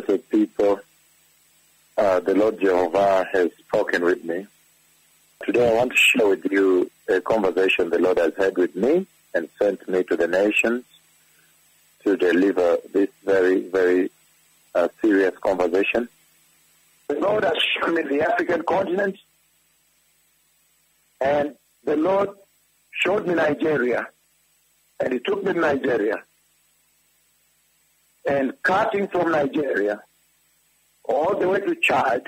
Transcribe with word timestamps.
blessed 0.00 0.28
people. 0.30 0.80
Uh, 1.96 2.18
the 2.20 2.34
Lord 2.34 2.60
Jehovah 2.60 3.28
has 3.32 3.50
spoken 3.58 4.04
with 4.04 4.24
me. 4.24 4.46
Today 5.44 5.70
I 5.70 5.74
want 5.74 5.92
to 5.92 5.96
share 5.96 6.26
with 6.28 6.44
you 6.50 6.90
a 7.08 7.20
conversation 7.20 7.90
the 7.90 8.00
Lord 8.00 8.18
has 8.18 8.32
had 8.36 8.56
with 8.56 8.74
me 8.74 9.06
and 9.34 9.48
sent 9.60 9.88
me 9.88 10.02
to 10.04 10.16
the 10.16 10.26
nations 10.26 10.84
to 12.02 12.16
deliver 12.16 12.78
this 12.92 13.08
very, 13.24 13.68
very 13.68 14.10
uh, 14.74 14.88
serious 15.00 15.36
conversation. 15.38 16.08
The 17.08 17.20
Lord 17.20 17.44
has 17.44 17.56
shown 17.74 17.94
me 17.94 18.02
the 18.02 18.22
African 18.22 18.62
continent 18.62 19.16
and 21.20 21.54
the 21.84 21.96
Lord 21.96 22.30
showed 22.90 23.26
me 23.28 23.34
Nigeria 23.34 24.08
and 24.98 25.12
he 25.12 25.20
took 25.20 25.44
me 25.44 25.52
to 25.52 25.60
Nigeria 25.60 26.22
and 28.26 28.52
cutting 28.62 29.08
from 29.08 29.32
Nigeria 29.32 30.02
all 31.04 31.38
the 31.38 31.48
way 31.48 31.60
to 31.60 31.74
Chad 31.76 32.22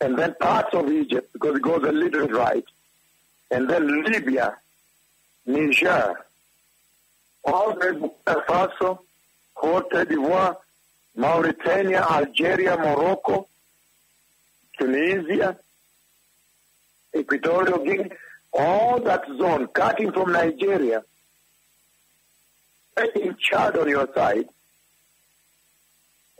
and 0.00 0.18
then 0.18 0.34
parts 0.40 0.74
of 0.74 0.90
Egypt 0.90 1.32
because 1.32 1.56
it 1.56 1.62
goes 1.62 1.82
a 1.84 1.92
little 1.92 2.28
right 2.28 2.64
and 3.50 3.68
then 3.68 4.04
Libya, 4.04 4.56
Niger, 5.46 6.14
all 7.44 7.74
the 7.74 8.10
Faso, 8.26 8.98
Cote 9.54 9.90
d'Ivoire, 9.90 10.56
Mauritania, 11.16 12.06
Algeria, 12.08 12.76
Morocco, 12.76 13.48
Tunisia, 14.78 15.58
Equatorial 17.16 17.84
Guinea, 17.84 18.10
all 18.52 19.00
that 19.00 19.24
zone, 19.38 19.66
cutting 19.68 20.12
from 20.12 20.32
Nigeria, 20.32 21.02
taking 23.00 23.34
Chad 23.38 23.76
on 23.76 23.88
your 23.88 24.08
side, 24.14 24.46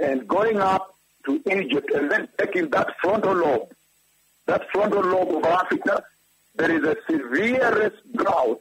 and 0.00 0.26
going 0.26 0.58
up 0.58 0.94
to 1.26 1.40
Egypt, 1.50 1.90
and 1.94 2.10
then 2.10 2.28
taking 2.38 2.70
that 2.70 2.94
frontal 3.00 3.34
lobe, 3.34 3.72
that 4.46 4.70
frontal 4.70 5.02
lobe 5.02 5.36
of 5.36 5.44
Africa, 5.44 6.02
there 6.54 6.70
is 6.70 6.84
a 6.84 6.96
severest 7.08 7.96
drought 8.14 8.60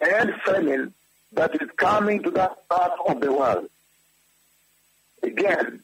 and 0.00 0.32
famine 0.44 0.94
that 1.32 1.54
is 1.54 1.68
coming 1.76 2.22
to 2.22 2.30
that 2.30 2.68
part 2.68 2.92
of 3.08 3.20
the 3.20 3.32
world. 3.32 3.68
Again, 5.22 5.80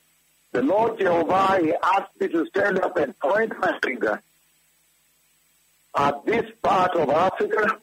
the 0.53 0.62
Lord 0.62 0.98
Jehovah, 0.98 1.59
He 1.62 1.75
asked 1.83 2.20
me 2.20 2.29
to 2.29 2.47
stand 2.47 2.81
up 2.81 2.97
and 2.97 3.19
point 3.19 3.53
my 3.59 3.79
finger 3.84 4.23
at 5.97 6.25
this 6.25 6.51
part 6.62 6.95
of 6.97 7.09
Africa, 7.11 7.79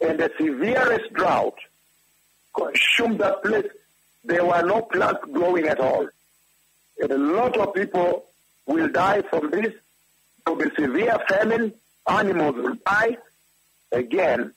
and 0.00 0.18
the 0.18 0.30
severest 0.38 1.12
drought 1.12 1.58
consumed 2.54 3.20
that 3.20 3.42
place. 3.42 3.70
There 4.24 4.44
were 4.44 4.62
no 4.62 4.82
plants 4.82 5.20
growing 5.32 5.66
at 5.66 5.80
all. 5.80 6.08
And 7.00 7.10
a 7.10 7.18
lot 7.18 7.56
of 7.56 7.74
people 7.74 8.26
will 8.66 8.88
die 8.88 9.22
from 9.22 9.50
this. 9.50 9.72
There 10.44 10.54
will 10.54 10.64
be 10.68 10.74
severe 10.74 11.18
famine. 11.28 11.72
Animals 12.06 12.56
will 12.56 12.76
die. 12.84 13.16
Again, 13.92 14.52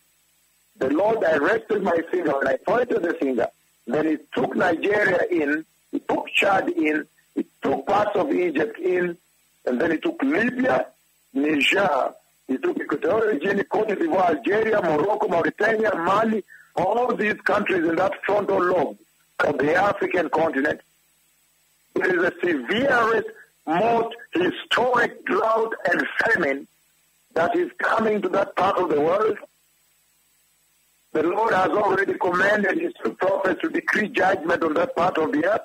the 0.77 0.89
Lord 0.89 1.21
directed 1.21 1.83
my 1.83 1.97
finger 2.11 2.33
and 2.39 2.49
I 2.49 2.57
pointed 2.57 3.01
the 3.01 3.13
finger. 3.13 3.47
Then 3.85 4.07
he 4.07 4.17
took 4.33 4.55
Nigeria 4.55 5.21
in, 5.29 5.65
he 5.91 5.99
took 5.99 6.27
Chad 6.29 6.69
in, 6.69 7.05
he 7.35 7.45
took 7.61 7.85
parts 7.85 8.15
of 8.15 8.31
Egypt 8.31 8.79
in, 8.79 9.17
and 9.65 9.79
then 9.79 9.91
he 9.91 9.97
took 9.97 10.21
Libya, 10.21 10.87
Niger, 11.33 12.13
he 12.47 12.57
took 12.57 12.77
Equatorial 12.79 13.39
Guinea, 13.39 13.63
Cote 13.63 13.89
d'Ivoire, 13.89 14.35
Algeria, 14.35 14.81
Morocco, 14.81 15.27
Mauritania, 15.27 15.91
Mali, 15.95 16.43
all 16.75 17.15
these 17.15 17.39
countries 17.41 17.87
in 17.87 17.95
that 17.95 18.13
frontal 18.25 18.61
lobe 18.61 18.97
of 19.39 19.57
the 19.57 19.75
African 19.75 20.29
continent. 20.29 20.81
There 21.95 22.19
is 22.19 22.23
a 22.23 22.33
severest, 22.41 23.27
most 23.65 24.15
historic 24.33 25.25
drought 25.25 25.73
and 25.89 26.05
famine 26.25 26.67
that 27.33 27.55
is 27.55 27.71
coming 27.77 28.21
to 28.21 28.29
that 28.29 28.55
part 28.55 28.77
of 28.77 28.89
the 28.89 28.99
world. 28.99 29.37
The 31.13 31.23
Lord 31.23 31.53
has 31.53 31.69
already 31.69 32.15
commanded 32.15 32.79
his 32.79 32.93
prophets 33.17 33.61
to 33.61 33.69
decree 33.69 34.09
judgment 34.09 34.63
on 34.63 34.73
that 34.73 34.95
part 34.95 35.17
of 35.17 35.31
the 35.31 35.45
earth. 35.45 35.61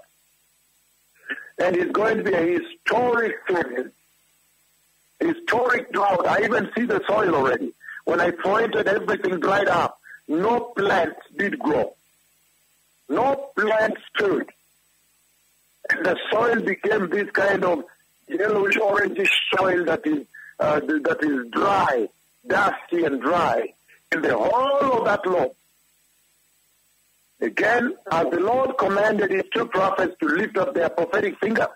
And 1.59 1.75
it's 1.75 1.91
going 1.91 2.19
to 2.19 2.23
be 2.23 2.35
a 2.35 2.61
historic 2.61 3.37
famine, 3.49 3.91
historic 5.21 5.93
drought. 5.93 6.27
I 6.27 6.45
even 6.45 6.71
see 6.77 6.85
the 6.85 7.03
soil 7.07 7.35
already. 7.35 7.73
When 8.05 8.21
I 8.21 8.31
pointed, 8.31 8.87
everything 8.87 9.41
dried 9.41 9.69
up. 9.69 10.01
No 10.27 10.73
plants 10.77 11.21
did 11.37 11.59
grow. 11.59 11.95
No 13.09 13.51
plants 13.57 14.01
stood. 14.15 14.51
And 15.91 16.05
the 16.05 16.17
soil 16.31 16.61
became 16.61 17.09
this 17.09 17.31
kind 17.31 17.65
of 17.65 17.85
yellowish 18.29 18.77
orangish 18.77 19.31
soil 19.57 19.85
that 19.87 20.07
is 20.07 20.27
uh, 20.61 20.81
that 20.81 21.19
is 21.23 21.51
dry, 21.51 22.09
dusty 22.47 23.05
and 23.05 23.21
dry. 23.21 23.73
In 24.13 24.23
the 24.23 24.37
whole 24.37 24.99
of 24.99 25.05
that 25.05 25.27
lobe. 25.27 25.53
Again, 27.41 27.95
as 28.11 28.27
the 28.31 28.41
Lord 28.41 28.77
commanded 28.79 29.31
his 29.31 29.45
two 29.55 29.67
prophets 29.67 30.17
to 30.21 30.27
lift 30.27 30.57
up 30.57 30.75
their 30.75 30.89
prophetic 30.89 31.39
finger 31.39 31.69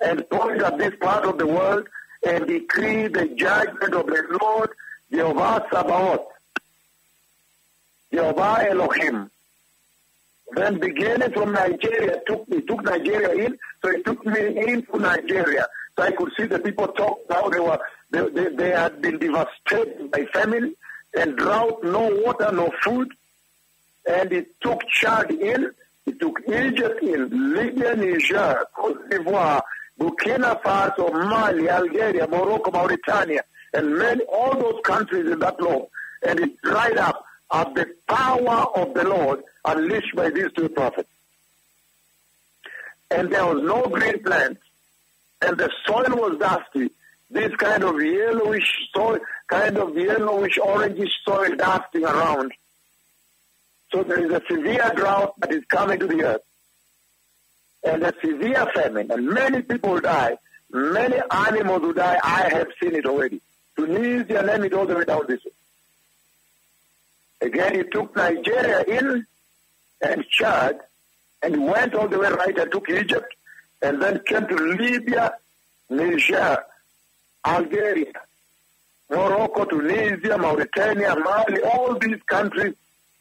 and 0.00 0.28
point 0.28 0.60
at 0.62 0.76
this 0.78 0.92
part 1.00 1.24
of 1.24 1.38
the 1.38 1.46
world 1.46 1.88
and 2.24 2.46
decree 2.46 3.08
the 3.08 3.26
judgment 3.36 3.94
of 3.94 4.06
the 4.06 4.38
Lord 4.40 4.70
Jehovah 5.10 5.64
Sabaoth, 5.72 6.26
Jehovah 8.12 8.66
Elohim. 8.68 9.30
Then 10.52 10.78
beginning 10.78 11.32
from 11.32 11.52
Nigeria, 11.52 12.20
took 12.26 12.48
me, 12.48 12.60
took 12.62 12.82
Nigeria 12.84 13.46
in, 13.46 13.58
so 13.82 13.90
he 13.90 14.02
took 14.02 14.24
me 14.24 14.58
into 14.68 14.98
Nigeria. 14.98 15.66
So 15.96 16.04
I 16.04 16.12
could 16.12 16.32
see 16.36 16.46
the 16.46 16.58
people 16.58 16.88
talk 16.88 17.18
how 17.30 17.48
they 17.48 17.60
were, 17.60 17.78
they, 18.10 18.28
they, 18.28 18.54
they 18.54 18.70
had 18.70 19.02
been 19.02 19.18
devastated 19.18 20.10
by 20.10 20.24
famine 20.32 20.74
and 21.16 21.36
drought, 21.36 21.82
no 21.82 22.22
water, 22.24 22.52
no 22.52 22.70
food. 22.82 23.12
And 24.08 24.30
he 24.30 24.44
took 24.60 24.80
Chad 24.88 25.30
in, 25.30 25.72
he 26.04 26.12
took 26.12 26.40
Egypt 26.48 27.02
in, 27.02 27.54
Libya, 27.54 27.96
Niger, 27.96 28.66
Cote 28.74 29.10
d'Ivoire, 29.10 29.62
Burkina 29.98 30.60
Faso, 30.62 31.12
Mali, 31.12 31.68
Algeria, 31.68 32.26
Morocco, 32.26 32.70
Mauritania, 32.70 33.42
and 33.72 33.96
many, 33.96 34.22
all 34.24 34.54
those 34.54 34.80
countries 34.84 35.30
in 35.30 35.38
that 35.38 35.60
law. 35.60 35.86
And 36.26 36.40
it 36.40 36.60
dried 36.62 36.98
up 36.98 37.24
at 37.52 37.74
the 37.74 37.86
power 38.08 38.66
of 38.74 38.94
the 38.94 39.04
Lord 39.04 39.42
unleashed 39.64 40.14
by 40.14 40.30
these 40.30 40.52
two 40.54 40.68
prophets. 40.68 41.08
And 43.10 43.30
there 43.30 43.46
was 43.46 43.62
no 43.62 43.82
green 43.84 44.22
plants, 44.22 44.60
and 45.40 45.56
the 45.56 45.70
soil 45.86 46.16
was 46.16 46.38
dusty. 46.38 46.90
This 47.30 47.54
kind 47.56 47.84
of 47.84 48.00
yellowish 48.00 48.88
soil, 48.94 49.18
kind 49.48 49.78
of 49.78 49.96
yellowish 49.96 50.58
orangish 50.58 51.10
soil 51.24 51.56
dusting 51.56 52.04
around. 52.04 52.52
So 53.92 54.02
there 54.02 54.24
is 54.24 54.32
a 54.32 54.42
severe 54.48 54.92
drought 54.94 55.34
that 55.40 55.52
is 55.52 55.64
coming 55.66 55.98
to 56.00 56.06
the 56.06 56.22
earth. 56.22 56.42
And 57.86 58.02
a 58.02 58.12
severe 58.20 58.66
famine, 58.74 59.10
and 59.12 59.26
many 59.28 59.62
people 59.62 60.00
die. 60.00 60.36
Many 60.72 61.18
animals 61.30 61.82
will 61.82 61.92
die. 61.92 62.18
I 62.22 62.48
have 62.52 62.66
seen 62.82 62.96
it 62.96 63.06
already. 63.06 63.40
Tunisia, 63.76 64.40
all 64.76 64.86
the 64.86 64.96
way 64.96 65.04
down 65.04 65.22
this. 65.28 65.40
Again, 67.40 67.76
he 67.76 67.82
took 67.84 68.16
Nigeria 68.16 68.82
in 68.82 69.26
and 70.00 70.24
Chad, 70.28 70.80
and 71.42 71.66
went 71.66 71.94
all 71.94 72.08
the 72.08 72.18
way 72.18 72.28
right 72.28 72.58
and 72.58 72.72
took 72.72 72.90
Egypt, 72.90 73.32
and 73.80 74.02
then 74.02 74.20
came 74.26 74.46
to 74.48 74.56
Libya, 74.56 75.34
Niger, 75.88 76.58
Algeria, 77.46 78.12
Morocco, 79.08 79.64
Tunisia, 79.64 80.36
Mauritania, 80.36 81.14
Mali, 81.14 81.62
all 81.62 81.96
these 81.98 82.20
countries 82.26 82.74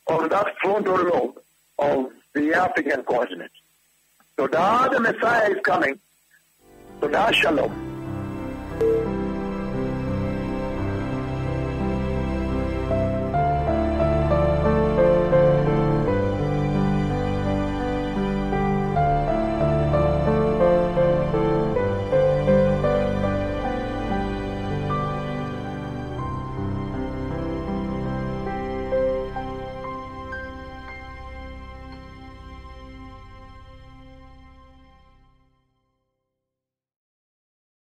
on 0.08 0.28
that 0.30 0.56
frontal 0.62 1.04
lobe 1.04 1.40
of 1.78 2.12
the 2.34 2.54
African 2.54 3.04
continent. 3.04 3.52
So 4.38 4.48
Da 4.48 4.90
the 4.90 5.00
Messiah 5.00 5.50
is 5.50 5.62
coming. 5.64 5.98
So 7.00 7.08
the 7.08 7.32
Shalom. 7.32 7.95